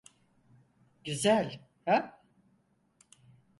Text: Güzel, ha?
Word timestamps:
Güzel, 1.03 1.59
ha? 1.85 2.21